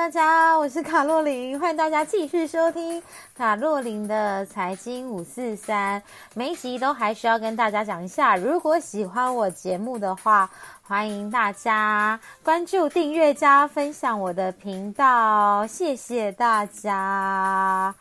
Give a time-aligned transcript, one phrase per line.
[0.00, 3.02] 大家，我是卡洛琳，欢迎大家继续收听
[3.34, 6.02] 卡洛琳的财经五四三。
[6.34, 10.48] 每一集都还需要跟大家讲一下，如果喜欢我节目的话，
[10.80, 17.94] 欢迎大家关注、订阅、加分享我的频道，谢谢大家。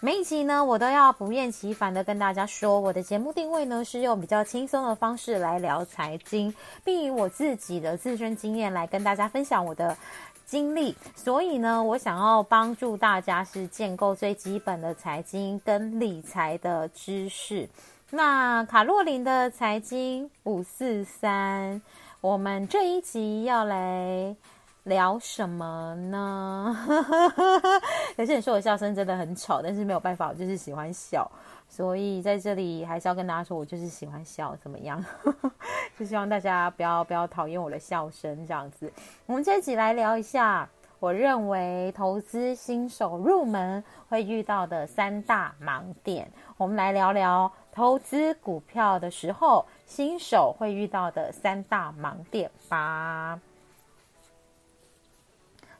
[0.00, 9.96] 每一集呢，我都要不厌其烦的跟大家说，我的节目定位呢是用比较轻松的方式来聊财经，并以我自己的自身经验来跟大家分享我的。
[10.54, 17.68] 经历，所以呢，我想要帮助大家是建构最基本的财经跟理财的知识。
[18.10, 21.82] 那卡洛琳的财经五四三，
[22.20, 24.36] 我们这一集要来
[24.84, 26.86] 聊什么呢？
[28.14, 31.28] 有些人说我笑声真的很丑，但是没有办法，我就是喜欢笑。
[31.68, 35.04] 所以在这里还是要跟大家说，我就是喜欢笑，怎么样？
[35.98, 38.92] 就希望大家不要不要讨厌我的笑声这样子。
[39.26, 40.68] 我们这集来聊一下，
[41.00, 46.30] 我认为投资新手入门会遇到的三大盲点。
[46.56, 53.40] 我们来聊聊投资股票的时候，新手会遇到的三大盲点吧。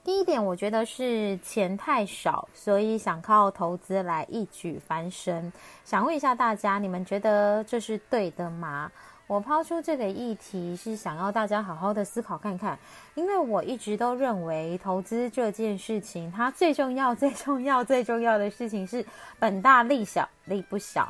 [0.05, 5.51] 第一点，我觉得是钱太少，所以想靠投资来一举翻身。
[5.83, 8.93] 想问一下大家，你们觉得这是对的吗？
[9.27, 12.79] 我抛出这个议题是想要大家好好的思考看看，
[13.15, 19.03] 因为我一直都认为投资这件事情，它最重要、最重要、最重要的事情是
[19.39, 21.05] 本大利小，利不小；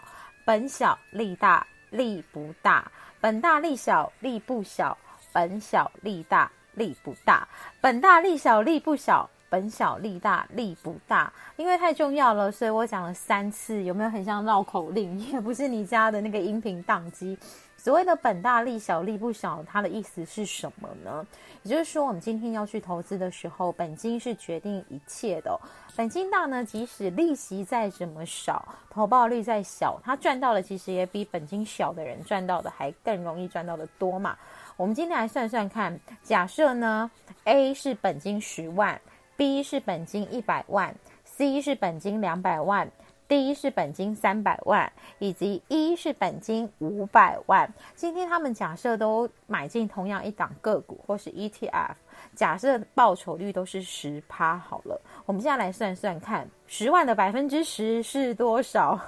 [0.44, 2.84] 本小利大，利不大；
[3.20, 4.96] 本大利小，利不小；
[5.32, 6.48] 本小利大。
[6.76, 7.46] 力不大，
[7.80, 11.32] 本大利小，利不小；本小利大，利不大。
[11.56, 15.18] 因为太重要了，所以我讲了三次，有没有很像绕口令？
[15.32, 17.38] 也不是你家的那个音频宕机。
[17.76, 21.26] 所谓的本大利小，利不小，它的意思是什么呢？
[21.62, 25.54] 也就是说，我们今天要去投资的时候，本金是决定一切的。
[25.94, 34.34] 本金大呢，即使利息再怎么少，投报率再小，他赚到的其实也比本金小的人赚到的还更容易赚到的多嘛。
[34.76, 37.08] 我们今天来算算看，假设呢
[37.44, 39.00] ，A 是本金十万
[39.36, 40.92] ，B 是本金一百万
[41.24, 42.90] ，C 是本金两百万
[43.28, 47.72] ，D 是本金三百万，以及 E 是本金五百万。
[47.94, 51.92] 今天他们假设都买进同样一档个股或是 ETF，
[52.34, 55.00] 假设报酬率都是十趴好了。
[55.24, 58.98] 我们现在来算算看，十万的百分之十是多少？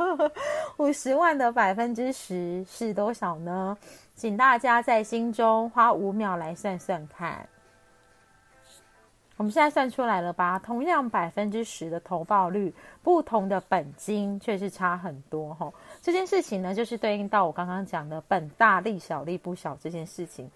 [0.78, 3.76] 五十万的百分之十是多少呢？
[4.14, 7.48] 请大家在心中花五秒来算算看，
[9.36, 10.58] 我们现在算出来了吧？
[10.60, 12.72] 同样百分之十的投报率，
[13.02, 15.72] 不同的本金却是差很多哈。
[16.00, 20.48] 这件事情呢，就是对应到我刚刚讲的本大利小利不小这件事情。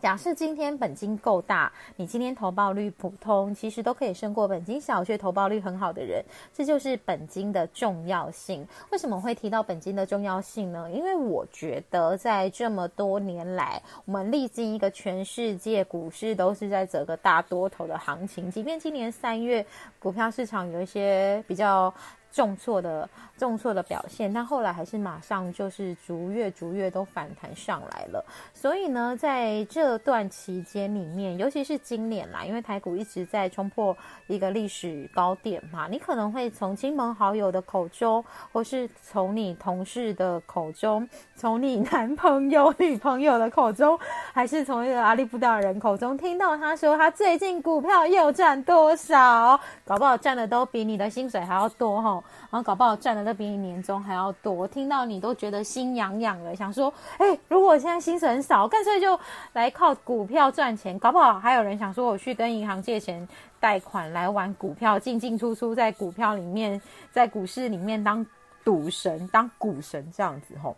[0.00, 6.24] 假设今天本金够大，你今天投报率普通，其实都可以胜过本金小却投报率很好的人。
[6.54, 8.66] 这就是本金的重要性。
[8.90, 10.90] 为什么会提到本金的重要性呢？
[10.90, 19.64] 因为我觉得在这么多年来，我们历经一个全世界股市都是在整个大多头的行情，即便今年三月
[19.98, 21.92] 股票市场有一些比较。
[22.32, 28.24] 重挫的重挫的表现，但后来还是马上就是逐月逐月都反弹上来了。
[28.54, 33.96] 所以呢，在这段期间里面，尤其是今年啦，因为台股一直在冲破
[34.26, 43.98] 一个历史高点嘛，你可能会从亲朋好友的口中，或是从你同事的口中，从你男朋友女朋友的口中，
[44.32, 52.19] 还是从一个阿里不达人口中听到他说他最近股票又赚多少，搞不好赚的都比你的薪水还要多哈。
[52.50, 59.18] 然后搞不好赚的都比你年终还要多，听到你都觉得心痒痒了，想说，哎，如果我现在薪水很少，干脆就
[59.52, 60.98] 来靠股票赚钱。
[60.98, 63.26] 搞不好还有人想说，我去跟银行借钱
[63.58, 66.80] 贷款来玩股票，进进出出在股票里面，
[67.12, 68.24] 在股市里面当
[68.64, 70.76] 赌神、当股神这样子吼。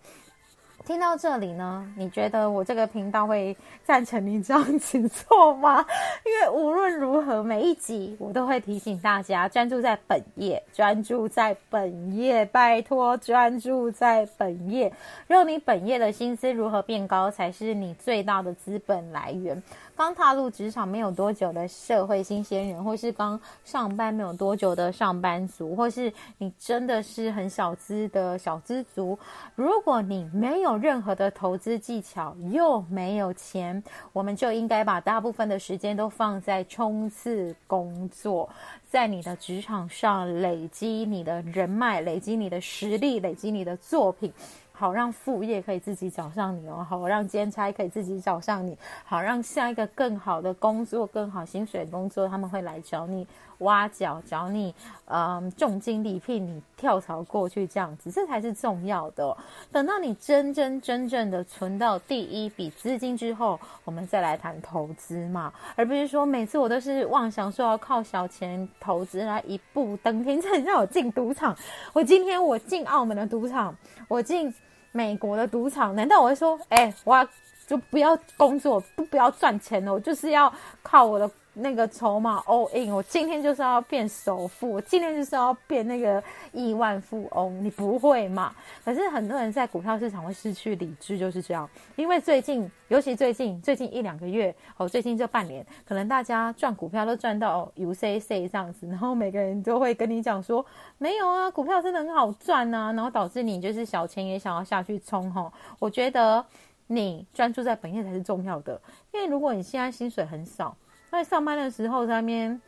[0.85, 5.87] 听到这里呢，你觉得我这个频道会赞成你这样子做吗？
[6.27, 14.93] 因为无论如何，每一集我都会提醒大家专注在本业，专注在本业，拜托专注在本业，
[15.29, 19.63] 让你本业的薪资如何变高，才是你最大的资本来源。
[19.95, 29.19] 刚踏入职场没有多久的社会新鲜人，或是刚上班没有多久的上班族，或是你真的是很小资的小资族，
[29.55, 38.49] 如果你没有任何的投资技巧，又没有钱，我们就应该把大部分的时间都放在冲刺工作，
[38.89, 44.33] 在你的职场上累积你的人脉，累积你的实力，累积你的作品。
[44.73, 53.27] 好让副业可以自己找上你哦，好让兼差可以自己找上你，好让下一个更好的工作、更好薪水的工作，他们会来找你。
[53.63, 54.75] 挖角找你，
[55.07, 59.37] 嗯，重金礼聘你跳槽过去这样子，这才是重要的。
[59.71, 70.41] 等到你真真真正的存到第一笔资金之后，我们再来谈投资嘛，而不是说每次我都是妄想说要靠小钱投资来一步登天。
[70.41, 71.57] 这很像我进赌场，
[71.93, 73.75] 我今天我进澳门的赌场，
[74.09, 74.53] 我进
[74.93, 77.27] 美国的赌场，难道我会说，哎，我要
[77.67, 81.31] 就不要工作，不不要赚钱了，我就是要靠我的。
[81.55, 88.55] 那个筹码 all in，我今天就是要变首富，我今天就是要变那个亿万富翁，你不会嘛？
[88.83, 91.69] 可是很多人在股票市场会失去理智，就是这样。
[91.95, 100.65] 因为最近，尤其最近最近一两个月，哦，最近这半年，可能大家赚股票都赚到 U C C 这样子，然后每个人都会跟你讲说，
[100.97, 105.53] 没有啊，股票真的很好赚啊，然后导致你就是小钱也想要下去冲哈。
[105.79, 106.43] 我觉得
[106.87, 108.81] 你专注在本业才是重要的，
[109.13, 110.75] 因为如果你现在薪水很少。
[111.13, 112.59] 在上班的时候在那边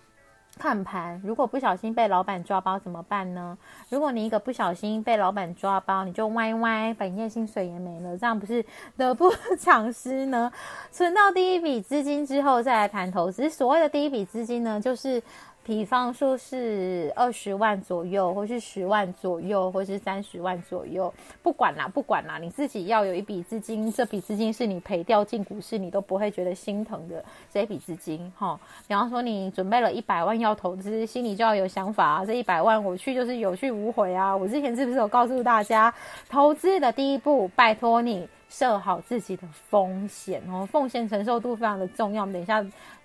[0.58, 3.56] 看盘，如果不小心被老板抓包怎么办呢？
[3.88, 8.62] 如果你一个不小心被老板抓包，你就歪歪，本业薪水也没了，这样不是
[8.99, 10.52] 得不偿失呢？
[10.93, 13.49] 存到第一笔资金之后再来谈投资。
[13.49, 15.23] 所谓的第一笔资金呢，就是。
[15.64, 21.12] 比方说是二十万左右，或是十万左右，或是三十万左右，
[21.43, 28.61] 不管啦，不管啦，你自己要有一笔资金，这笔资金是你赔掉进股市，你都不会觉得心疼的这笔资金，哈。
[28.87, 34.37] 比方说你准备了一百万要投资，心里就要有想法啊，这一百万我去就是有去无回啊。
[34.37, 35.93] 我之前是不是有告诉大家，
[36.28, 42.26] 投资的第一步，拜托你设好自己的风险哦，风险承受度非常的重要。
[42.26, 42.62] 等一下。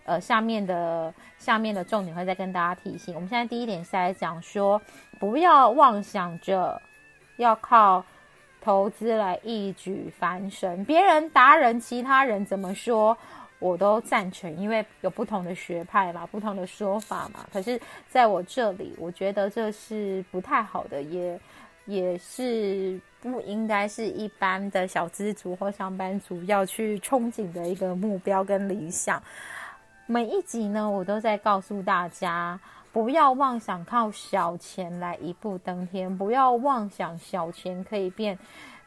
[0.10, 3.14] 呃，下面的下面的重点会再跟大家提醒。
[3.14, 4.82] 我们现在第一点是来讲说，
[5.20, 6.82] 不要妄想着
[7.38, 8.04] 要靠
[8.60, 10.84] 投资来一举翻身。
[10.84, 13.16] 别人达人，其他人怎么说，
[13.60, 17.46] 我都赞成，因为有不同的学派嘛，不同的说法嘛。
[17.54, 17.80] 可是
[18.10, 21.40] 在我这里，我觉得这是不太好的，也
[21.86, 29.22] 也是不应该是一般的小资族或上班族要去憧憬的一个目标跟理想。
[30.12, 32.60] 每一集呢，我都在告诉大家，
[32.92, 38.36] 不要妄想靠小钱来一步登天，不要妄想小钱可以变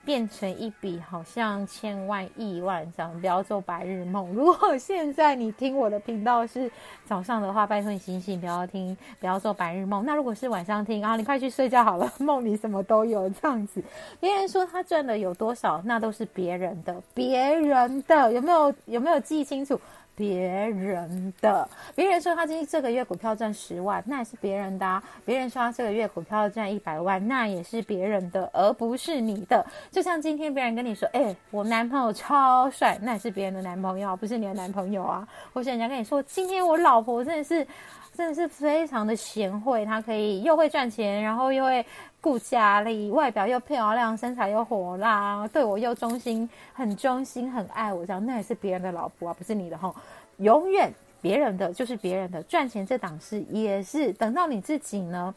[0.05, 4.35] 变成一笔好像千万亿万这样，不要做白日梦。
[4.35, 6.69] 如果现在你听我的频道是
[7.07, 10.05] 早上的话，拜托你醒醒，不要听，不要做白日梦。
[10.05, 13.81] 那如果是晚上听啊，你快去睡觉好了，梦里什么都有这样子。
[14.19, 19.81] 别人说他赚的有多少，那都是别人的，别人的有没有有没有记清楚？
[20.15, 25.03] 别人的，别人说他今这个月股票赚十万，那也是别人的；啊。
[25.25, 29.65] 别人说他这个月股票赚一百万，那也是别人的，而不是你的。
[29.91, 35.27] 就像今天别人跟你说：“哎，我男朋友超帅”，那也是别人的男朋友，不是你的男朋友啊。
[35.53, 37.67] 或者人家跟你说：“今天我老婆真的是，
[38.15, 41.85] 真的是非常的贤惠，她可以又会赚钱，然后又会
[42.23, 49.93] 顾家里，外表又漂亮，身材又火辣，对我又忠心，很忠心，很爱我。”这样那也是别人的老婆啊，不是你的哈。
[50.37, 55.35] 永远别人的就是别人的，赚钱这档事也是等到你自己呢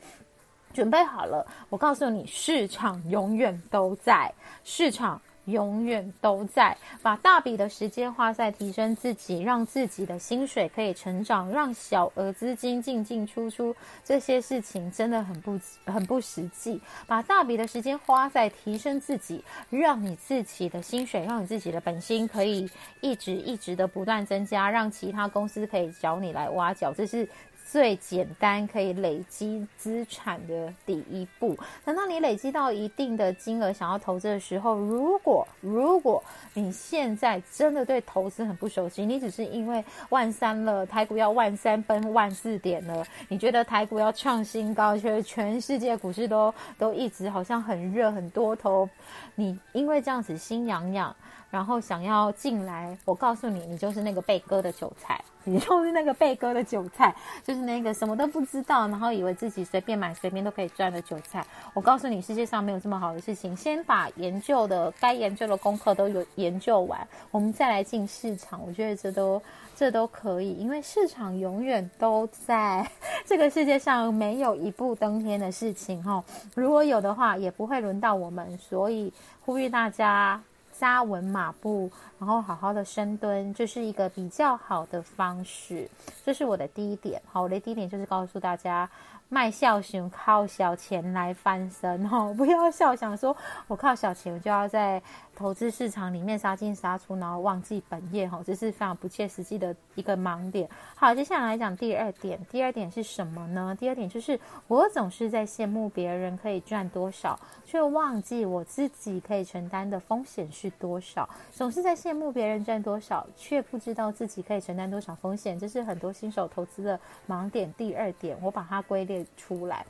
[0.74, 4.32] 准备好了，我告诉你，市场永远都在，
[4.64, 5.20] 市场。
[5.46, 16.82] 永远都在把大笔的时间花在提升自己，让自己的薪水可以成长，让小额资金进进出出，这些事情真的很不很不实际。
[17.08, 22.70] 把大笔的时间花在提升自己，让你自己的薪水，让你自己的本薪可以
[23.02, 27.28] 一直一直的不断增加，让其他公司可以找你来挖角，这是。
[27.70, 31.58] 最简单可以累积资产的第一步。
[31.84, 48.88] 等到你累积到一定的金额，想要投资的时候，如果如果你现在真的对投资很不熟悉，你只是因为万三了，台股要万三奔万四点了，你觉得台股要创新高，觉得全世界股市都都一直好像很热很多头，
[49.34, 51.14] 你因为这样子心痒痒。
[51.50, 61.46] 然后想要进来，我告诉你，你就是那个被割的韭菜，你就是那个被割的韭菜，就是那个什么都不知道，然后以为自己随便买随便都可以赚的韭菜。
[61.74, 63.56] 我告诉你，世界上没有这么好的事情。
[63.56, 68.62] 先把研究的该研究的功课都有研究完，我们再来进市场。
[68.66, 69.42] 我觉得这都
[69.78, 72.86] 这都可以，因为市场永远都在
[73.26, 76.22] 这个世界上，没有一步登天的事情哈。
[76.54, 78.58] 如果有的话，也不会轮到我们。
[78.58, 79.14] 所以
[79.46, 80.42] 呼吁大家。
[80.80, 81.90] 扎稳马步，
[82.20, 85.90] 然后好好的深蹲，这是一个比较好的方式。
[86.26, 87.22] 这是我的第一点。
[87.32, 88.90] 好，我的第一点就是告诉大家。
[89.28, 93.36] 卖笑型靠小钱来翻身哦，不要笑想说
[93.68, 95.02] 我靠小钱我就要在
[95.36, 100.70] 投资市场里面杀进杀出，然后忘记本业哈，这是非常不切实际的一个盲点。
[100.96, 103.76] 好，接下来讲第二点，第二点是什么呢？
[103.80, 111.28] 第二点就是我总是在羡慕别人可以赚多少，却忘记我自己可以承担的风险是多少。
[111.52, 117.74] 总是在羡慕别人赚多少，却不知道自己可以承担多少风险，这是很多新手投资的盲点。
[117.74, 119.26] 第二点，我把它归列。
[119.36, 119.86] 出来，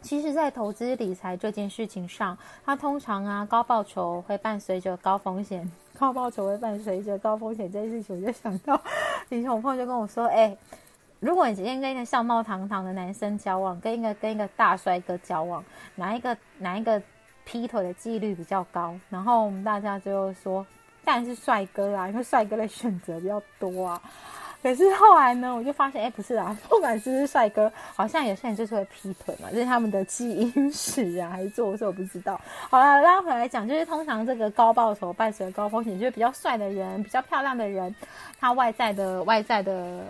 [0.00, 8.80] 其实，在投资理财这件事情上，它通常啊，高报酬会伴随着高风险， 高报酬会伴随着高风险这件事情，我就想到，
[9.28, 10.56] 以前我朋友就跟我说，哎，
[11.18, 15.62] 如果你今天跟一个相貌堂堂的男生交往，跟一个跟一个大帅哥交往，
[15.96, 17.02] 哪一个哪一个
[17.44, 18.94] 劈腿的几率比较高？
[19.10, 20.64] 然后我们大家就说，
[21.04, 24.00] 当然是帅哥啊，因为帅哥的选择比较多啊。
[24.60, 32.40] 可是后来呢，我就发现，哎，不是啊，不管是不是帅哥，好像有些人就是会劈腿嘛，这是他们的基因史啊，还是做事我不知道。
[32.68, 37.94] 好了，拉回来讲，就是通常这个高报酬伴随着高风险，就是比较帅的人、比较漂亮的人，
[38.40, 40.04] 他外在的外在的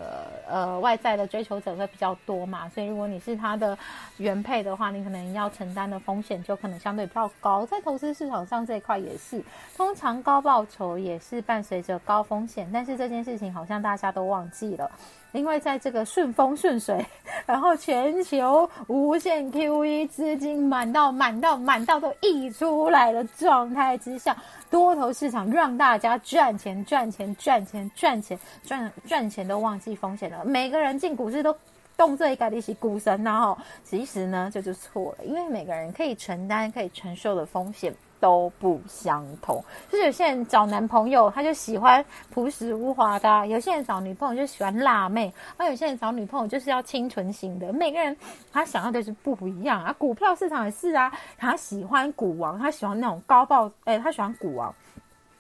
[0.48, 3.76] 呃外在的追求者会比较多嘛，所以如果你是他的
[4.16, 7.66] 原配的话，你可能要承担的风险就可能相对比较高。
[7.66, 9.44] 在投资市场上这一块也是，
[9.76, 14.38] 通常高报酬也是伴随着高风险，但是这件事情好像大家都忘。
[14.38, 14.88] 忘记了，
[15.33, 17.04] 因为在这个顺风顺水，
[17.45, 24.37] 然后全球无限 QE 资金满到满到满到都溢出来的状态之下，
[24.71, 30.45] 多头市场让大家赚钱赚钱赚钱赚钱赚赚钱都忘记风险了。
[30.45, 31.52] 每个人进股市都
[31.98, 37.94] 动这一个利息股神，然后其实呢这就错了，因为每个人可以承担可以承受的风险。
[38.20, 39.62] 都不相同，
[39.92, 47.72] 就是有些人找男朋友，他就喜欢朴实无华的；有些人找女朋友就喜欢辣妹，而有些人找女朋友就是要清纯型的。
[47.72, 48.16] 每个人
[48.52, 49.94] 他想要的是不一样啊！
[49.96, 54.74] 股票市场也是啊，他喜欢股王，他喜欢那种高报，哎，他喜欢股王。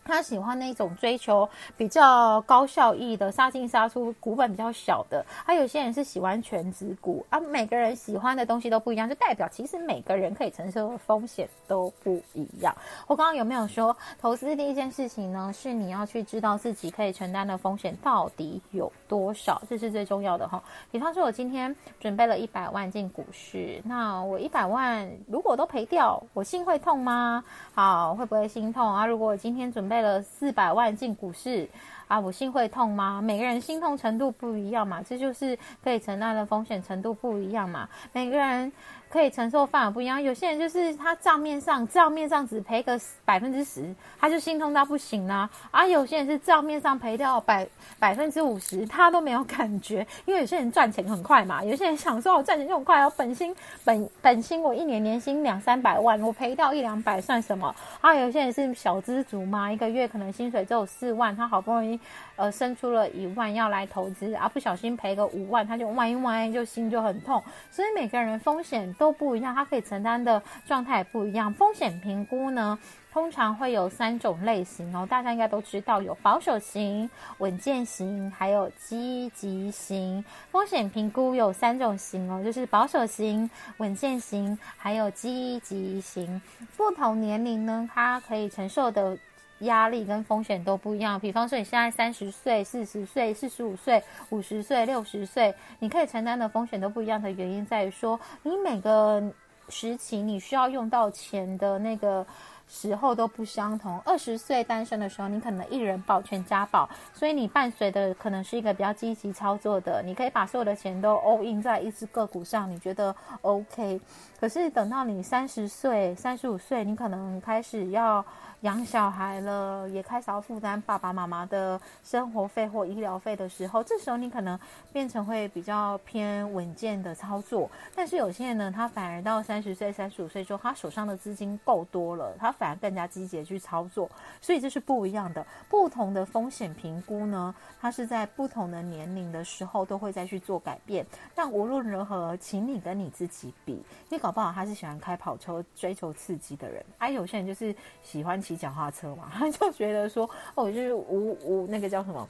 [0.08, 5.24] 他喜欢那种追求比较高效益的杀进杀出，股本比较小的。
[5.44, 7.38] 还有些人是喜欢全职股啊。
[7.38, 12.74] 每个人喜欢的东西都不一样，就代表其实每个人可以承受的风险都不一样。
[13.06, 20.62] 我刚刚有没有说，投资第一件事情呢，是你要去知道自己可以承担的风险到底有多少，这是最重要的哈。
[20.90, 27.44] 比方说，我今天准备了一百万进股市，那我一百万如果都赔掉，我心会痛吗？
[27.74, 29.06] 好，会不会心痛啊？
[29.06, 31.68] 如果我今天准备了四百万进股市。
[32.08, 33.22] 啊，我心会痛吗？
[33.22, 38.72] 每个人心痛程度不一样嘛，这就是可以承担的风险程度不一样嘛，每个人。
[39.10, 45.48] 可以承受范围不一样，有些人就是他账面上账面上只赔个百分之十，他就心痛到不行啦。
[45.70, 47.66] 而有些人是账面上赔掉百
[47.98, 57.74] 百分之五十，他都没有感觉，因为有些人赚钱很快嘛，有些人想说我赚钱就很快啊，本薪本本薪我一年年薪两三百万，我赔掉一两百算什么？
[58.02, 61.97] 啊，有些人是小资族嘛，一个月可能薪水只有四万，他好不容易
[62.36, 68.78] 呃生出了一万要来投资，啊不小心赔个五万，他就万一万一就心就很痛，所以每个人风险。
[68.98, 71.52] 都不一样，他可以承担的状态也不一样。
[71.54, 72.78] 风险评估呢，
[73.12, 80.24] 通常会有三种类型哦，大家应该都知道，有保守型、稳健型，还有积极型。
[80.50, 86.40] 风险评估有三种型哦，就是保守型、稳健型，还有积极型。
[86.76, 89.16] 不同年龄呢，它可以承受的。
[89.60, 91.18] 压力跟风险都不一样。
[91.18, 99.22] 比方说，你现在三十岁、四十岁、四十五岁、五十岁、六十岁，你可以承担的风险都不一样的原因在于说，你每个
[99.68, 102.26] 时期你需要用到钱的那个。
[102.70, 103.98] 时候都不相同。
[104.00, 113.98] 二十岁单身的时候，你可能一人保全家保，所以你伴随的可能是一个比较积极操作的，你可以把所有的钱都 all in 在一只个股上，你觉得 OK。
[114.38, 118.22] 可是等到你三十岁、三十五岁，你可能开始要
[118.60, 124.58] 养小孩了，也开始要负担爸爸妈妈的生活费或医疗费的时候，这时候你可能
[124.92, 127.70] 变成会比较偏稳健的操作。
[127.94, 132.52] 但是有些人呢，他反而到三十岁、三十五岁之后，他手上的资金够多了，他。
[132.58, 135.46] 反而更加积极去操作，所以这是不一样的。
[135.68, 141.06] 不同的风险评估呢，它是在不同的年龄的时候都会再去做改变。
[141.36, 152.28] 但无论如何，请你跟你自己比，因为好不好他是喜欢开跑车、追求刺激的人，而有些人就是喜欢骑脚踏车嘛，他 就觉得说，哦，就是无无那个叫什么。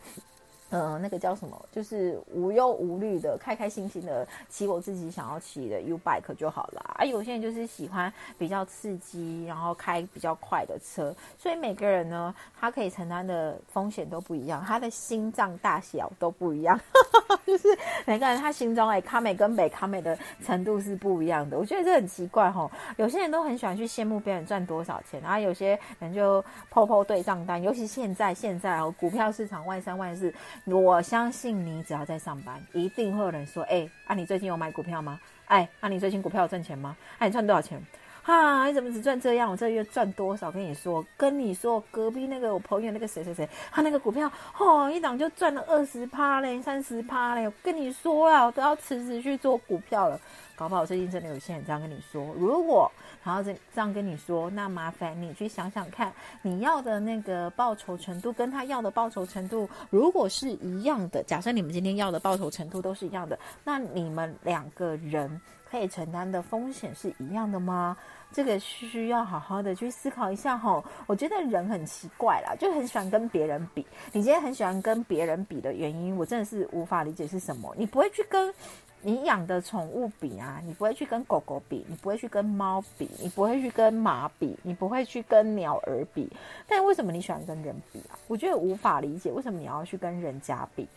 [0.70, 1.58] 呃，那个叫什么？
[1.72, 6.94] 就是无忧无虑的、开开心心的骑我自己想要骑的 U bike 就好了。
[6.98, 11.14] 啊，有些人就是喜欢比较刺激，然后开比较快的车。
[11.38, 16.78] 所以每个人呢，他可以承担的风险都不一样，他的心脏大小都不一样。
[17.46, 17.66] 就是
[18.04, 21.58] 每个人他心中哎，卡美跟北卡美的程度是不一样的。
[21.58, 22.70] 我觉得这很奇怪哈。
[22.98, 27.62] 有些人都很喜欢去羡慕别人赚多少钱，然后有些人就抛抛对账单。
[27.62, 30.30] 尤其现在现在哦，股票市场万三万四。
[30.64, 35.18] 我相信你只要在上班，一定会有人说：“哎，啊，你最近有买股票吗？
[35.46, 36.96] 哎，啊，你最近股票赚钱吗？
[37.18, 37.80] 哎，你赚多少钱？
[38.22, 39.50] 哈，你怎么只赚这样？
[39.50, 40.50] 我这个月赚多少？
[40.50, 47.46] 跟你说，跟你说，隔壁那个我朋友那个谁谁谁，他那个股票，哦，一涨就赚了二十趴嘞，三十趴嘞。
[47.46, 50.20] 我跟你说啊，我都要辞职去做股票了。
[50.58, 52.90] 搞不好最近真的有些人这样跟你说，如果……
[53.22, 56.12] 然后这这样跟你说，那麻烦你去想想看，
[56.42, 67.96] 你要的那个报酬程度跟他要的报酬程度，如果是一样的，假设你们今天要的报酬程度都是一样的，那你们两个人可以承担的风险是一样的吗？
[68.32, 70.82] 这个需要好好的去思考一下吼。
[71.06, 73.86] 我觉得人很奇怪啦，就很喜欢跟别人比。
[74.12, 77.74] 你今天很喜欢跟别人比的原因，我真的是无法理解是什么。
[77.76, 78.52] 你不会去跟。
[79.00, 86.30] 你养的宠物比啊，你不会去跟狗狗比，你不会去跟猫比，你不会去跟马比，你不会去跟鸟儿比。
[86.66, 88.18] 但为什么你喜欢跟人比啊？
[88.26, 90.88] 我觉得无法理解，为什么你要去跟人家比？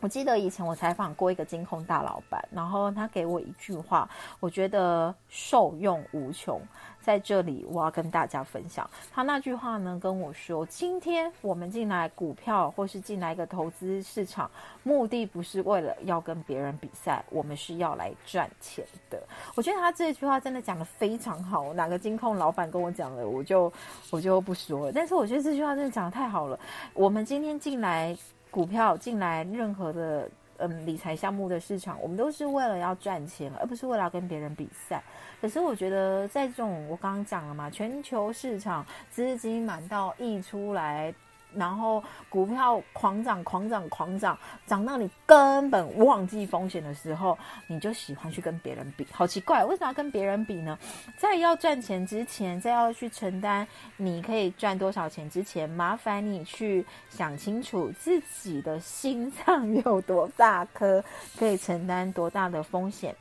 [0.00, 4.10] 我记得以前我采访过一个金控大老板，然后他给我一句话，
[4.40, 6.60] 我觉得受用无穷。
[7.02, 14.50] 在这里，我要跟大家分享他那句话呢，跟我说：今天我们进来股票或是进来一个投资市场，
[14.82, 19.22] 目的不是为了要跟别人比赛，我们是要来赚钱的。
[19.54, 21.74] 我觉得他这句话真的讲的非常好。
[21.74, 23.72] 哪个金控老板跟我讲了，我就
[24.10, 24.92] 我就不说了。
[24.92, 26.58] 但是我觉得这句话真的讲的太好了。
[26.94, 28.16] 我们今天进来。
[28.52, 30.28] 股票进来任何的
[30.58, 35.02] 嗯理财项目的市场，我们都是为了要赚钱，而不是为了要跟别人比赛。
[35.42, 41.12] 可是我觉得在这种我刚刚讲了嘛，全球市场资金满到溢出来。
[41.54, 50.78] 然后股票狂涨、狂涨、狂涨，涨到你根本忘记风险的时候，你就喜欢去跟别人比，好奇怪，为什么要跟别人比呢？
[51.18, 61.04] 在要赚钱之前，在要去承担你可以赚多少钱之前，麻烦你去想清楚自己的心脏有多大颗，
[61.38, 63.14] 可以承担多大的风险。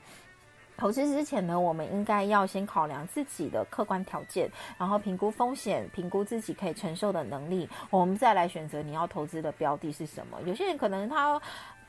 [0.81, 10.39] 投资之前呢，我们应该要先考量自己的客观条件，然后评估风险，评估自己可以承受的能力，我们再来选择你要投资的标的是什么。
[10.43, 11.39] 有些人可能他。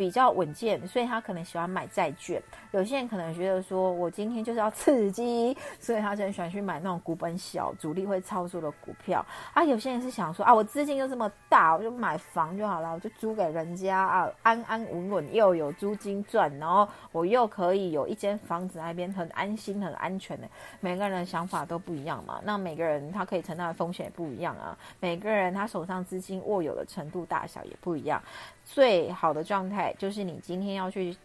[0.02, 2.42] 比较稳健，所以他可能喜欢买债券。
[2.72, 9.24] 有些人可能觉得说，我今天就是要刺激，所以他就很喜欢去买那种股本小、主力会操作的股票。
[9.54, 20.48] 啊，有些人是想说，啊，我资金又这么大，我就买房就好了，我就租给人家啊，安安稳稳又有租金赚，然后我又可以有一间房子那边很安心、很安全的。
[20.80, 24.76] 每个人的想法都不一样嘛，那每个人他可以承担的风险也不一样啊。
[24.98, 28.20] 每个人他手上资金握有的程度大小也不一样。
[28.64, 31.16] 最好的状态就是你今天要去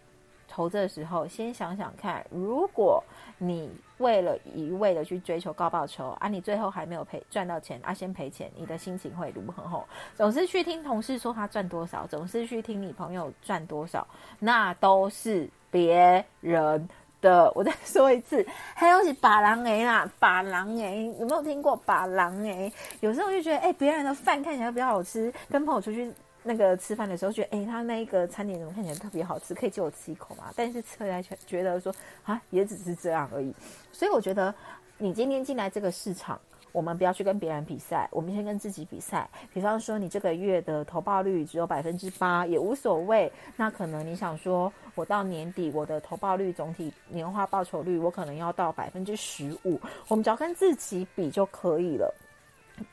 [0.47, 3.03] 投资的时候，先想想看，如果
[3.37, 9.83] 你为了一味的去追求高报酬啊，你最后还没有赔赚到钱啊，先赔钱，你的心情会如何？
[10.15, 14.07] 总是去听同事说他赚多少，总是去听你朋友赚多少，
[14.39, 16.87] 那都是别人
[17.19, 17.51] 的。
[17.53, 22.71] 我再说一次，还有是把狼诶啦，把狼诶，有没有听过把狼诶？
[23.01, 26.11] 有时候就觉得，哎，别人的饭看起来比较好吃，跟朋友出去。
[26.47, 30.45] 那个吃饭的时候觉得，哎，他那一个餐点怎么看起来特别好吃，可以借我吃一口吗？
[30.55, 33.53] 但是吃来却觉得说，啊，也只是这样而已。
[33.91, 34.55] 所以我觉得，
[34.97, 36.39] 你今天进来这个市场，
[36.71, 39.29] 我们不要去跟别人比赛，我们先跟自己比赛。
[39.53, 43.31] 比方说，你这个月的投报率只有百分之八，也无所谓。
[43.55, 49.79] 那可能你想说，我到年底我的投报率总体年化报酬率，我可能要到百分之十五。
[50.07, 52.13] 我们只要跟自己比就可以了。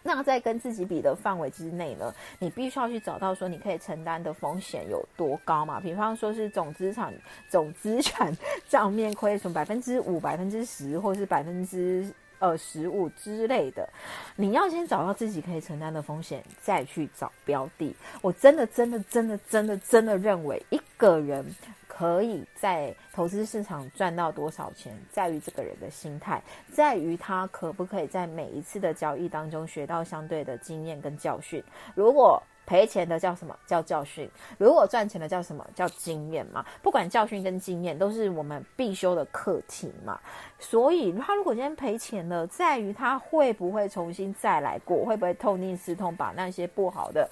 [0.02, 5.80] 那在跟自己比的范围之内呢，你必须要去找到说你可以承担的风险有多高嘛？
[5.80, 7.12] 比方说是总资产、
[7.48, 8.34] 总资产
[8.68, 13.88] 账面亏损百分之五、百分之十，或是百分之呃十五之类的，
[14.36, 17.94] 你要先找到自己可以承担的风险，再去找标的。
[18.22, 21.44] 我真的、真的、真的、真的、真的认为一个人。
[21.96, 31.62] 可以在投资市场赚到多少钱，在于这个人的心态，在于他可不可以在每一次的交易当中学到相对的经验跟教训。
[31.94, 34.28] 如果赔钱的叫什么叫教训？
[34.58, 36.64] 如果赚钱的叫什么叫经验嘛？
[36.82, 40.18] 不管教训跟经验都是我们必修的课题嘛。
[40.58, 47.28] 所以他如果今天赔钱了，在于他会不会重新再来过，会不会痛定思痛，把那些不好的。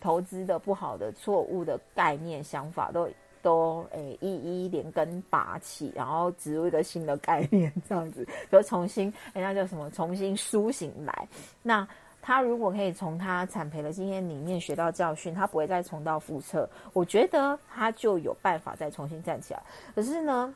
[0.00, 3.08] 投资的不好的、错误的概念、想法都
[3.42, 9.90] 都诶一一连根拔起，然后植入一个新的概念，这样子 就重新人家叫什么？
[9.90, 11.28] 重新苏醒来。
[11.62, 11.86] 那
[12.20, 19.62] 他如果可以从他惨赔的经验里面学到教训，他不会再重蹈覆辙，我觉得他就有办法再重新站起来。
[19.94, 20.52] 可是呢，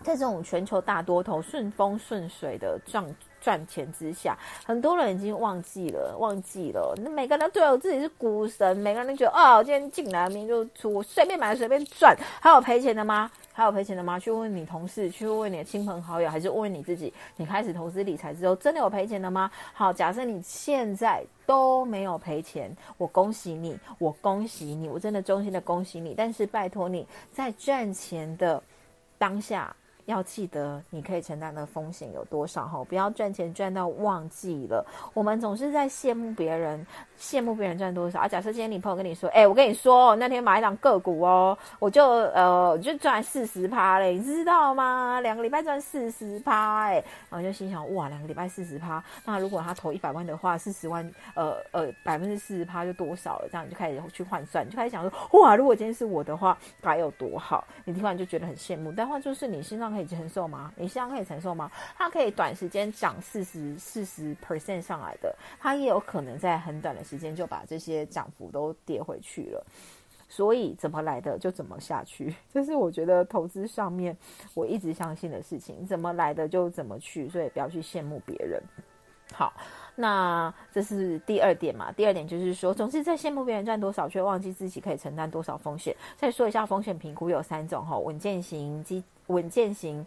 [0.00, 3.04] 在这种全球大多头顺风顺水的赚
[3.42, 6.94] 赚钱之下，很多人已经忘记了，忘记了。
[7.02, 13.28] 那每个人都觉得自己是股神，每个人都觉得哦，今天进来明天就出，我随便买随便赚，还有赔钱的吗？
[13.52, 14.18] 还有赔钱的吗？
[14.18, 17.12] 去问问你同事，去问问你的亲朋好友，还是问你自己？
[17.36, 19.50] 你开始投资理财之后，真的有赔钱的吗？
[19.74, 26.14] 好，假设你现在都没有赔钱，我恭喜你，我恭喜你，我真的衷心的恭喜你。
[26.16, 28.62] 但是拜托你在赚钱的
[29.18, 29.74] 当下。
[30.06, 34.84] 要记得你可以承担的风险有多少哈，不要赚钱赚到忘记了。
[35.14, 36.84] 我们总是在羡慕别人，
[37.16, 38.26] 羡慕别人赚多少啊。
[38.26, 45.20] 假设今天你朋友跟你说，哎，我跟你说，那天买一档个股哦，我就呃就赚四十趴嘞，你知道吗？
[45.20, 46.94] 两个礼拜赚四十趴哎，
[47.30, 53.48] 然后就心想，哇，两个礼拜四十趴，那如果他投一百万的话，四十万，呃呃，百分之四十趴就多少了？
[53.48, 57.64] 这样你就开始去换算，就开始想说，哇，如果今天是我的话，该有多好？
[57.84, 58.92] 你听完就觉得很羡慕。
[58.96, 59.91] 但话就是你身上。
[59.92, 60.72] 可以承受吗？
[60.76, 61.70] 你现在可以承受吗？
[61.96, 69.64] 它可以短时间涨四十四十 percent 上来的，它也有可能在很短的时间就把这些涨幅都跌回去了。
[70.28, 74.16] 所以怎么来的就怎么下去， 这是我觉得投资上面
[74.54, 75.86] 我一直相信的事情。
[75.86, 78.62] 怎么来的就怎么去，所以不要去羡慕别人。
[79.32, 79.52] 好。
[79.94, 81.92] 那这是第二点嘛？
[81.92, 85.94] 第二点就是说，总是在羡慕别人赚多少，却忘记自己可以承担多少风险。
[86.16, 90.06] 再说一下风险评估有三种哈：稳健型、基稳健型、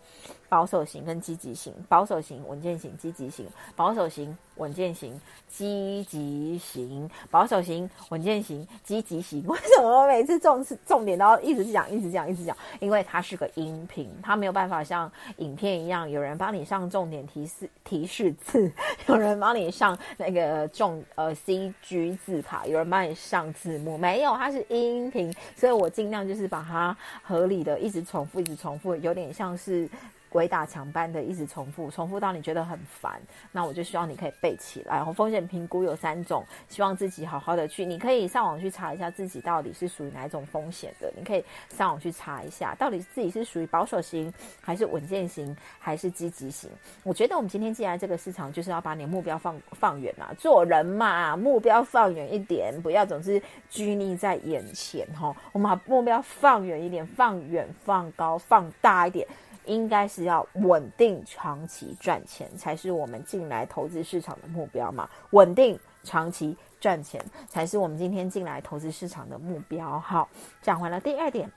[0.50, 1.74] 保守型跟积极型。
[1.88, 3.46] 保守型、稳健型、积极型。
[3.76, 7.08] 保守型、稳健型、积极型。
[7.30, 9.46] 保守型、稳健型、积极型。
[9.48, 12.58] 为什么我每次重重点都要一直讲、一直讲、一直讲？
[12.80, 18.72] 因为它是个音频，它没有办法像影片一样，有人帮你上重点提示提示字，
[19.08, 19.76] 有人帮你。
[19.76, 24.34] 上那个重呃 C G 字卡，有人帮你上字幕没有？
[24.38, 29.90] 它是音频，所以我尽量就是把它合理的一直重复，一直重复，有点像是。
[30.36, 33.22] 鬼打墙般的一直重复，重复到你觉得很烦，
[33.54, 34.98] 那我就希望你可以背起来。
[34.98, 41.10] 然后风险评估有三种，希望自己好好的去，你可以上网去查一下自己到底是属于哪一种风险的。
[41.16, 46.70] 你可以上网去查一下，到底自己是属于保守型，还是稳健型，还是积极型。
[47.04, 55.34] 我觉得我们今天进来这个市场，就是要把你的目标放放远啊，做人嘛，目标放远一点，不要总是拘泥在眼前哈。
[55.54, 59.26] 我们把目标放远一点，放远、放高、放大一点。
[59.66, 65.10] 应该是要稳定长期赚钱，才是我们进来投资市场的目标嘛？
[65.32, 70.00] 稳定长期赚钱才是我们今天进来投资市场的目标。
[70.00, 70.28] 好，
[70.62, 71.52] 讲完了第二点，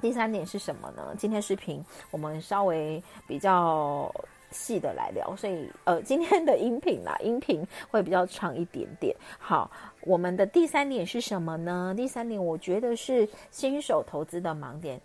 [0.00, 1.14] 第三点是什么呢？
[1.18, 4.14] 今天视频我们稍微比较
[4.50, 9.14] 细的来聊，所以呃，今天的音频啦，音频会比较长一点点。
[9.38, 9.70] 好，
[10.02, 11.94] 我们的第三点是什么呢？
[11.96, 15.00] 第三点，我觉得是新手投资的盲点。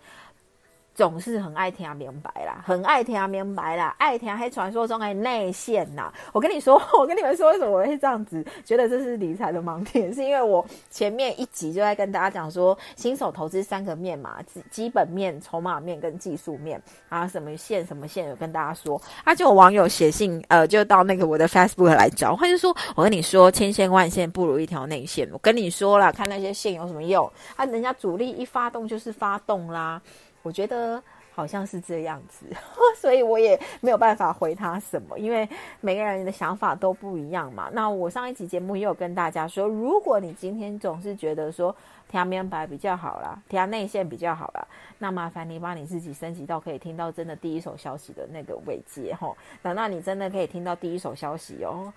[0.96, 6.14] 总是很爱听明白啦，很爱听明白啦，爱听黑传说中的内线呐。
[6.32, 10.14] 我跟你说， 我跟你们说，为什么我会这样子觉得这是理财的盲点？
[10.14, 19.02] 是因为我前面一集就在跟大家讲说，新手投资三个面嘛，基基本面、筹码面跟技术面啊，什么线什么线，有跟大家说。
[19.24, 25.28] 啊，就有网友写信，呃，就到那个我的 Facebook 来找，他就说，我跟你说，千线万线不如一条内线。
[25.32, 27.28] 我跟你说了，看那些线有什么用？
[27.56, 30.02] 啊，人家主力一发动就是发动啦。
[30.44, 31.02] 我觉得
[31.34, 32.46] 好像是这样子，
[32.96, 35.50] 所以我也没有办法回他什么，因为
[35.82, 37.70] 每个人的想法都不一样嘛。
[37.74, 41.76] 那我上一集节目也有跟大家说，如果你今天总是觉得说
[42.08, 44.68] 调明白比较好啦，调内线比较好啦，
[45.00, 51.92] 那麻烦你把你自己升级到可以听到真的第一手消息的那个位阶吼，等到你真的可以听到第一手消息哦。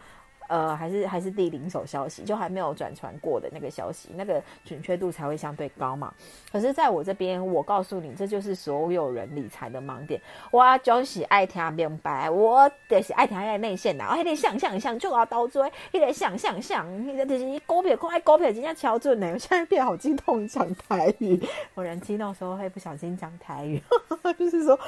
[0.49, 6.13] 呃，还是还是第零手消息，就还没有转传过的那个消息，那个准确度才会相对高嘛。
[6.53, 10.21] 可是，在我这边，我告诉你，这就是所有人理财的盲点。
[10.51, 19.31] 我就是爱听明白，我就是爱听爱内线的，我得想象想就要倒追，一得想象想，你的就是股票，快股票，今天敲准呢。
[19.33, 21.41] 我现在变好激动，讲台语，
[21.75, 23.83] 我人激动的时候会不小心讲台语，
[24.39, 24.79] 就是说。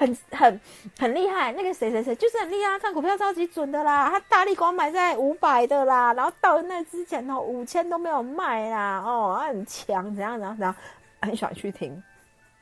[0.00, 0.60] 很很
[0.98, 4.08] 很厉害，那个谁谁谁就是很厉害，看股票超级准的啦。
[4.08, 10.74] 他大力光买在五百的啦，然后到那之前哦五千都没有卖啦，哦，很强，怎样怎样怎样，
[11.20, 12.02] 很喜欢去听。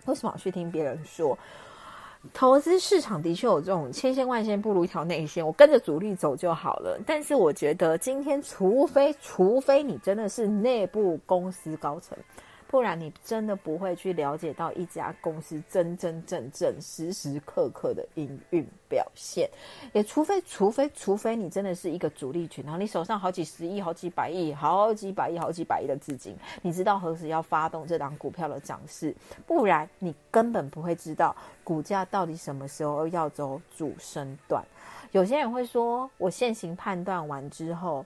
[0.07, 1.39] 为什么去听别人说？
[2.35, 6.99] 投资市场的确有这种千线万线不如一条内线，我跟着主力走就好了。
[7.07, 12.19] 但是我觉得今天，除非除非你真的是内部公司高层。
[12.71, 19.49] 不然你真的不会去了解到一家公司真真正正时时刻刻的营运表现，
[19.95, 29.15] 也除非除非除非你真的是一个主力群，然后你手上好几十亿、好几百亿、好几百亿、好几百亿的资金，你知道何时要发动这档股票的涨势，
[29.47, 34.63] 不然你根本不会知道股价到底什么时候要走主升段。
[35.13, 38.05] 有些人会说，我现行判断完之后，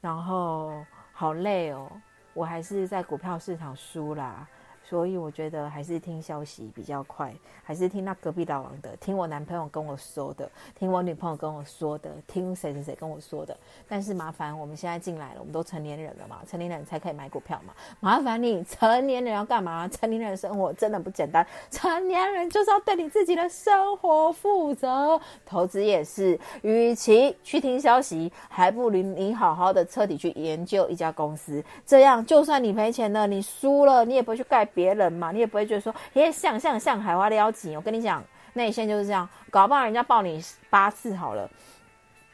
[0.00, 0.72] 然后
[1.12, 1.90] 好累哦。
[2.38, 4.46] 我还是在股票市场输啦。
[4.88, 7.30] 所以我觉得还是听消息比较快，
[7.62, 13.54] 还是听那隔壁老王的，听我男朋友跟我说的，听我女朋友跟我说的，听谁谁谁跟我说的。
[13.86, 17.74] 但是麻烦我们现在进来了，我们都成年人了嘛，成年人才可以买股票嘛。
[18.00, 19.86] 麻烦你，成年人要干嘛？
[19.88, 25.20] 成年人生活真的不简单，成年人就是要对你自己的生活负责。
[25.44, 31.62] 投资也是，与其去听消息，还不如你好好的彻底去研究一家公司。
[31.84, 34.66] 这样，就算你赔钱了，你输了，你也不会去盖。
[34.78, 37.74] 别人嘛，你也不会觉得说，耶，像像像海花撩紧。
[37.74, 41.50] 我跟你讲，内线就是这样，搞不好人家抱你八次好了，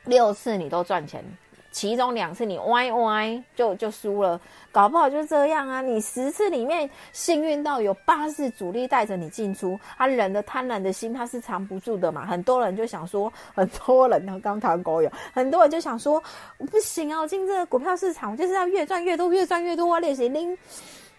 [0.04, 1.24] 六次你都赚钱，
[1.72, 4.38] 其中两次你歪歪就就输了，
[4.70, 5.80] 搞不好就这样啊。
[5.80, 12.26] 你十次里面幸运到有八次主力带着你进出，他人的贪婪的心他是藏不住的嘛。
[12.26, 16.22] 很多人就想说， 很多人呢刚谈狗友，很多人就想说，
[16.70, 20.56] 不行啊，我进这个股票市场，我就是要越赚越多，越赚越多啊，练习拎。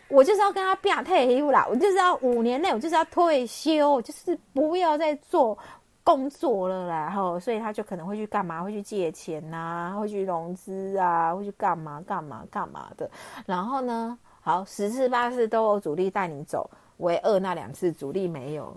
[0.08, 5.58] 我就是要跟他变退休啦，我就是要五年内，我就是要退休，就是不要再做
[6.04, 6.96] 工作了啦。
[7.02, 8.64] 然后，所以他就可能会去干嘛？
[8.64, 13.10] 会去借钱呐，会去融资啊，会去干嘛干嘛干嘛的。
[13.46, 18.76] 然后呢，好十次八次都有主力带你走，唯二那两次主力没有，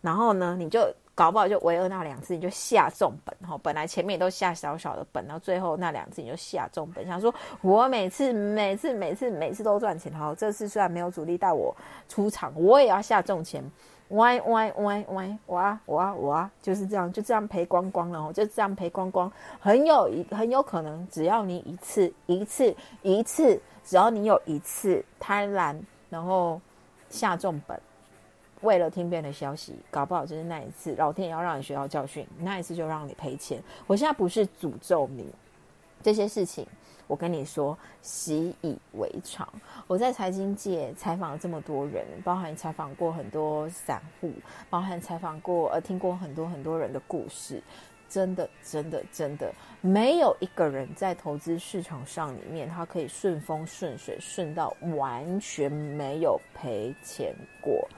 [0.00, 0.80] 然后呢，你就。
[1.20, 11.76] 搞不好就唯二那两次你就下重本哈，本来前面都下小小的本，到最后那两次你就下重本，想说我每次每次每次每次都赚钱哈，这次虽然没有主力带我
[12.08, 13.62] 出场，我也要下重钱，
[14.12, 19.30] 歪歪歪歪哇哇哇，就是这样就这样赔光光了哦，就这样赔光光，
[19.60, 25.78] 很有一很有可能，只要你一次一次一次，只要你有一次贪婪，
[26.08, 26.58] 然后
[27.10, 27.78] 下重本。
[28.60, 33.62] 为了听别人的消息，搞不好就是那一次，老天也要让你学到教训，那一次就让你赔钱。
[33.86, 35.32] 我现在不是诅咒你，
[36.02, 36.66] 这些事情
[37.06, 39.48] 我跟你说习以为常。
[39.86, 44.30] 我在财经界采访了这么多人，包含采访过很多散户，
[44.68, 47.60] 包含采访过呃听过很多很多人的故事，
[48.08, 57.88] 真的真的真的没有一个人在投资市场上里面，他可以顺风顺水顺到完全没有赔钱过。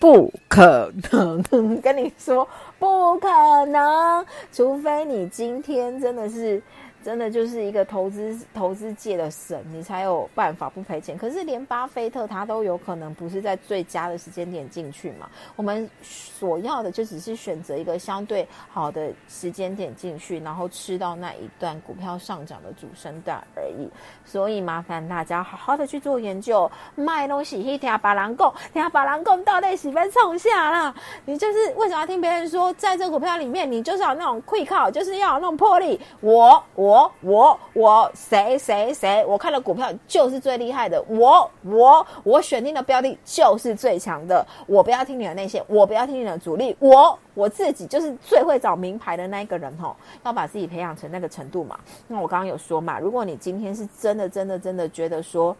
[0.00, 1.40] 不可能，
[1.80, 3.28] 跟你说不可
[3.66, 6.60] 能，除非你今天真的是。
[7.02, 11.16] 真的就是一个投资投资界的神，你才有办法不赔钱。
[11.16, 15.28] 可是连巴菲特他都有可能不是在最佳的时间点进去嘛？
[15.56, 23.88] 我们所要的就只是选择一个相对好的时间点进去，然后吃到那一段股票上涨的主升段而已。
[24.26, 30.94] 所以麻烦大家好好的去做研究，卖东西去听巴兰贡，听把狼共到底喜欢冲下啦？
[31.24, 35.98] 你就是为什么要听别人说，在这股票里面，你就是要那种会靠，就是要那种魄力。
[36.20, 36.89] 我我。
[36.90, 39.24] 我我我谁谁谁？
[39.24, 41.00] 我看的股票就是最厉害的。
[41.06, 44.44] 我我我选定的标的就是最强的。
[44.66, 46.76] 我不要听你的那些，我不要听你的主力。
[46.80, 51.78] 我我自己就是最会找名牌的那一个人吼，要把自己培养成那个程度嘛。
[52.08, 55.56] 那我刚刚有说嘛，如果你今天是真的真的真的觉得说。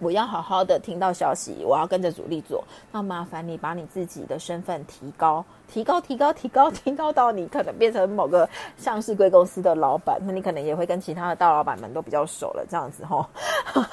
[0.00, 2.62] 我要好好的听到消息，我要跟着主力做。
[2.90, 5.42] 那麻烦你把你自己的身份提高，
[5.74, 12.64] 提高，提高，提高，提高到你可能变成某个上市贵公司的老板，那你可能也会跟其他的大老板们都比较熟了。
[12.70, 13.26] 这样子吼，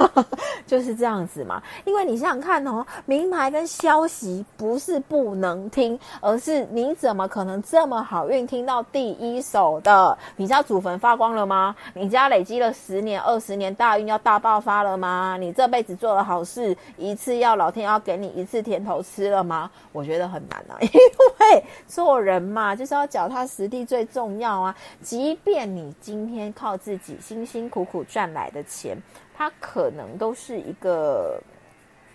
[0.67, 1.63] 就是这样子嘛。
[1.85, 10.17] 因为你想想看哦，名牌跟消息不是不能听，而是你怎么可能这么好运听到第一手的？
[10.35, 11.75] 你家祖坟发光了吗？
[11.95, 15.37] 你家累积了十年、二十年大运要大爆发了吗？
[15.39, 15.91] 你这辈子。
[16.01, 19.69] 做了好事一次，要老天要给你一次甜头吃了吗？
[19.91, 24.75] 我觉得很难啊， 因为做人嘛，就是要脚踏实地最重要啊。
[25.01, 28.97] 即便你今天靠自己辛辛苦苦赚来的钱，
[29.35, 31.41] 它可能都是一个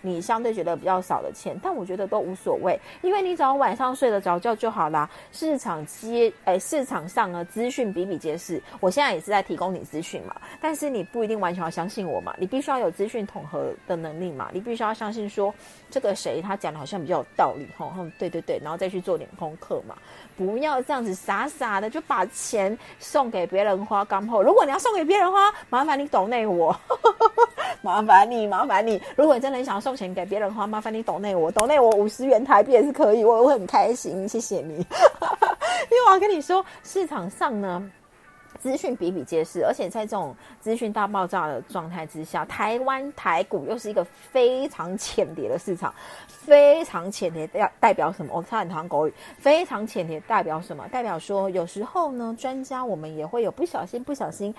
[0.01, 5.09] 你相对觉得比较少的钱，但我觉得都无所谓，因为你只要晚上睡得着觉就好啦。
[5.31, 15.53] 市场接哎，市场上呢资讯比比皆是，我现在也是在提供你资讯嘛，但是你不一定完全要相信我嘛，你必须要有资讯统合的能力嘛，你必须要相信说
[15.91, 19.95] 这个谁他讲的好像比较有道理吼，对对对，然后再去做点功课嘛，
[20.35, 24.03] 不要这样子傻傻的就把钱送给别人花。
[24.05, 26.73] 刚后，如果你要送给别人花，麻烦你懂内我，
[27.81, 34.73] 麻烦你麻烦你，如果你真的想要送钱给别人花，麻烦你懂内我，懂内我五十元台币也是可以，我会很开心，谢谢你。
[35.89, 37.89] 因为我要跟你说，市场上呢。
[38.59, 45.93] 资讯比比皆是，而且在这种资讯大爆炸的状态之下，台湾台股又是一个非常浅碟的市场，
[46.27, 48.33] 非常浅碟代代表什么？
[48.35, 50.87] 我差点谈国语，非常浅碟代表什么？
[50.89, 54.53] 代表说有时候呢，专家我们也会有不小心不小心。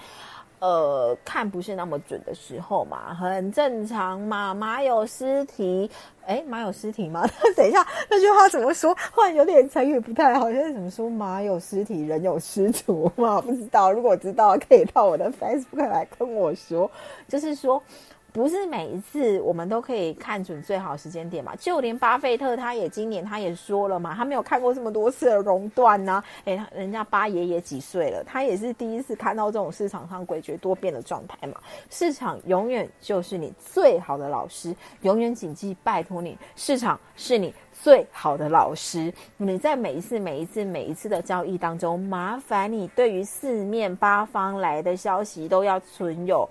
[0.61, 4.53] 呃，看不是那么准的时候嘛，很正常嘛。
[4.53, 5.91] 马有失蹄，
[6.27, 7.25] 哎，马有失蹄吗？
[7.57, 8.97] 等一下，那句话怎么说？
[9.13, 11.09] 忽然有点成语不太好，像是怎么说？
[11.09, 13.41] 马有失蹄，人有失足嘛？
[13.43, 16.91] 不知道，如果知道，可以到我的 Facebook 来跟我说，
[17.29, 17.83] 就是说。
[18.31, 21.57] 不是每一次我们都可以看准最好时间点嘛？
[21.57, 26.23] 就连巴菲特他也今年他也说了嘛，他没有看过这么多次的熔断呐。
[26.45, 28.23] 诶，人家巴爷爷几岁了？
[28.25, 31.55] 他也是第一次看到这种市场上诡谲多变的状态嘛。
[31.91, 39.13] 市场永远就是你最好的老师，永远谨记，拜托你，市场是你最好的老师。
[39.39, 46.49] 你在每一次、每一次、每一次的交易当中，麻烦你对于四面八方来的消息都要存有。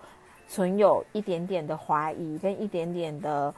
[0.47, 3.53] 存有一点点的怀疑，跟一点点的，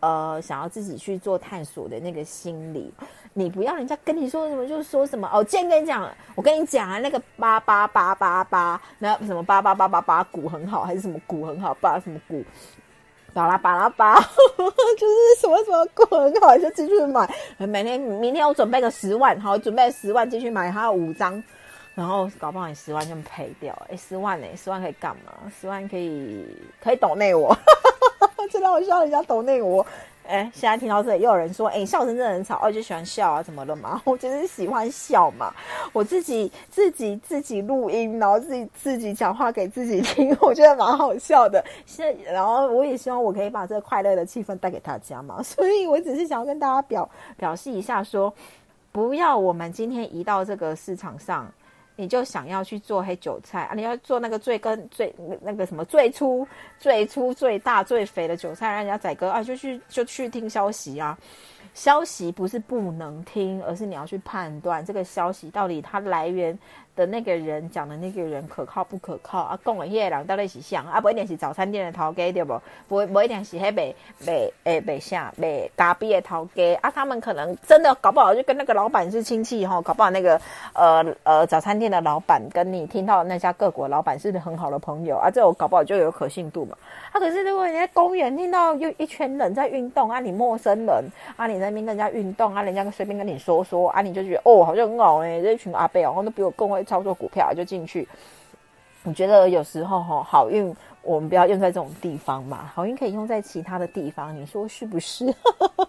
[0.00, 2.92] 呃，想要自己去做探索的那个心理。
[3.32, 5.42] 你不要人家跟你说什么就说什么哦。
[5.42, 11.74] 今天跟你讲，我跟你讲啊，那个八八八八八，那什么八八八八八股很好，还是什么股很好？
[11.80, 12.44] 八什么股？
[13.32, 17.28] 巴拉巴拉巴，就是什么什么股很好，就继续买。
[17.58, 21.42] 每天明天我准备个十万，好，准备十万继续买，还有五张。
[21.94, 24.46] 然后搞不好你十万就赔掉，哎，十万呢？
[24.56, 25.32] 十万可以干嘛？
[25.60, 26.44] 十万可以
[26.80, 27.56] 可以抖内我，
[28.50, 29.86] 真的我笑人家抖内我。
[30.26, 34.00] 哎，现在听到这里又有人说，哎，笑声真的很吵，我就喜欢笑啊，怎么了嘛？
[34.06, 35.54] 我就是喜欢笑嘛，
[35.92, 41.62] 我自己自己自己录音，然后自己自己讲话给自己听， 我觉得蛮好笑的。
[41.84, 48.32] 现在，然后我也希望我可以把这个快乐的气氛带给大家嘛，所以我只是想要跟大家表表示一下，说
[48.90, 51.46] 不要我们今天移到这个市场上。
[51.96, 53.74] 你就想要去做黑韭菜啊？
[53.74, 56.46] 你要做那个最根最那个什么最粗
[56.78, 59.42] 最粗最大最肥的韭菜，让人家宰割啊？
[59.42, 61.16] 就去就去听消息啊！
[61.72, 66.58] 消息不是不能听，而是你要去判断这个消息到底它来源。
[66.96, 69.58] 的那个人讲的那个人可靠不可靠啊？
[69.64, 71.00] 讲的那个人到底是像啊？
[71.00, 72.56] 不一定是早餐店的头家对不？
[72.86, 73.92] 不不一定是黑北
[74.24, 76.90] 北诶北下北咖啡的头家啊？
[76.94, 79.82] 他们可能真的搞不好就跟那个老板是亲戚哈？
[79.82, 80.40] 搞不好那个
[80.72, 85.28] 呃呃早餐店的老板跟你听到那家各国老板是很好的朋友啊？
[85.28, 86.76] 这种搞不好就有可信度嘛？
[87.14, 91.04] 啊，可是如果你在公园听到有一群人在运动啊，你陌生人
[91.36, 96.82] 啊，你那边跟人家运动啊，人家随便跟你说说啊，你就觉得哦，好像很好哎，这一群阿伯哦，都比我更会。
[96.84, 98.06] 操作股票就进去，
[99.04, 105.32] 我觉得有时候哈好运我们不要用在这种地方嘛，好运可以用在其他的地方，你说是不是？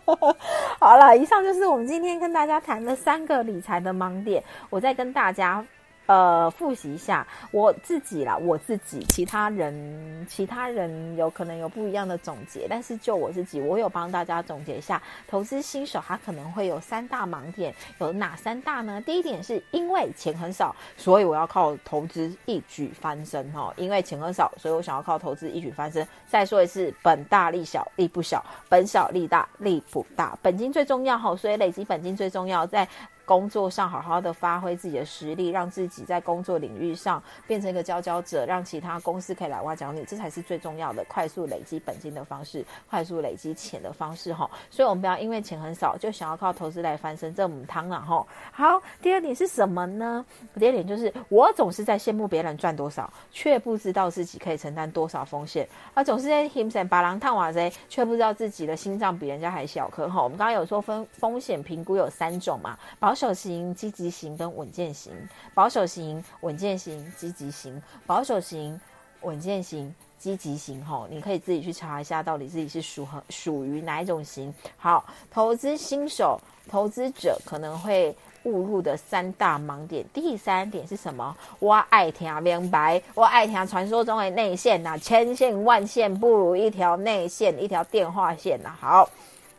[0.80, 5.66] 好了，以上就是我们今天跟大家谈的三个理财的盲点，我再跟大家。
[6.08, 19.02] 呃，复习一下我自己啦，我自己，其他人，其他人有可能有不一样的总结，但是就我自己，我有帮大家总结一下，投资新手他可能会有三大盲点，有哪三大呢？
[19.02, 26.08] 第一点是因为钱很少，所以我要靠投资一举翻身哈，因为钱很少，所以我想要靠投资一举翻身。
[26.28, 28.40] 再说一次，本大利小，利不小；
[28.70, 30.38] 本小利大，利不大。
[30.42, 32.88] 本金最重要哈，所以累积本金最重要，在。
[33.26, 44.50] 工作上好好的发挥自己的实力，让自己在工作领域上变成一个佼佼者，让其他公司可以来挖角你，这才是最重要的快速累积本金的方式，快速累积钱的方式哈。
[44.70, 48.26] 所以，我们不要因为钱很少就想要靠投资来翻身，这母汤了哈。
[48.52, 50.24] 好，第二点是什么呢？
[50.60, 60.22] 第二点就是我总是在羡慕别人赚多少，却不知道自己可以承担多少风险，而总是在 him 把狼探瓦贼，却不知道自己的心脏比人家还小颗哈。
[60.22, 65.14] 我们刚刚有说分风险评估有三种嘛，保保守型、积极型跟稳健型，
[65.54, 68.78] 保守型、稳健型、积极型，保守型、
[69.22, 69.96] 稳健型。
[70.18, 74.54] 积极型吼，你可以自己去查一下，到底自己是属和属于哪一种型。
[74.76, 81.38] 好，投资新手投资者可能会误入的三大盲点，第三点是什么？
[81.60, 88.76] 我爱听明白，我爱听传说中的内线呐，千线万线不如一条内线，一条电话线呐。
[88.78, 89.10] 好。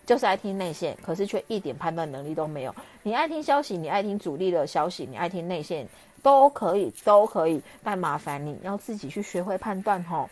[0.07, 2.75] 就是爱听内线，可是却一点判断能力都没有。
[3.03, 5.87] 你爱听消息，你爱听主力的消息，你爱听内线，
[6.23, 7.61] 都可以，都可以。
[7.83, 10.31] 但麻烦你要自己去学会判断吼。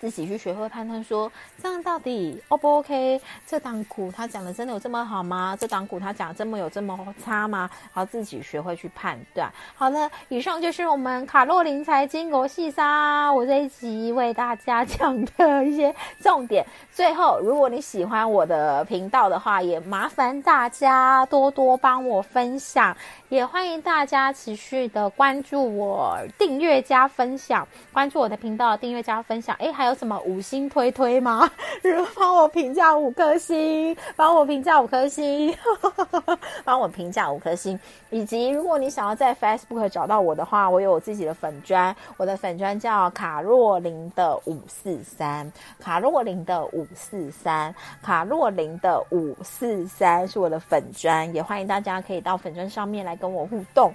[0.00, 1.30] 自己去学会判断，说
[1.62, 3.20] 这样到底 O 不 OK？
[3.46, 5.56] 这档股他讲的真的有这么好吗？
[5.58, 7.68] 这档股他讲这么有这么差吗？
[7.92, 9.52] 好自己学会去判断。
[9.74, 16.64] 好了，以上就是我们卡洛琳财经国细沙我这一集为大家讲的一些重点。
[16.92, 22.96] 最后，如果你喜欢我的频道的话，也麻烦大家多多帮我分享，
[23.28, 29.56] 也欢迎大家持续的关注我，订阅加分享，关注我的频道，订阅加分享。
[29.58, 31.50] 哎，还有什么五星推推吗？
[31.82, 35.56] 如 帮我评价五颗星，帮我评价五颗星，
[36.64, 37.78] 帮我评价五颗星。
[38.10, 53.92] 以及，如果你想要在 Facebook 找到我的话，我有我自己的粉砖，我的粉砖叫卡若琳的五四三，卡若琳的五四三，卡若琳的五四三是我的粉砖，也欢迎大家可以到粉砖上面来跟我互动。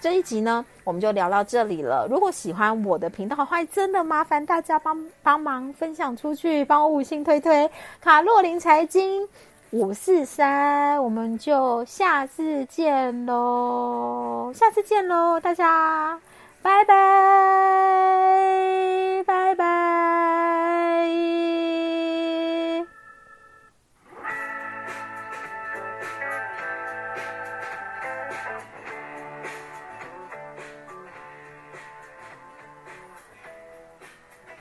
[0.00, 2.06] 这一集呢，我们就聊到这里了。
[2.10, 7.70] 如果喜欢我的频道的话，真的麻烦大家帮帮忙分享出去，帮我五星推推。
[8.00, 9.28] 卡洛琳财经
[9.70, 14.52] 五四三，我们就下次见喽！
[14.54, 16.20] 下次见喽，大家，
[16.62, 16.94] 拜拜，
[19.26, 19.64] 拜拜。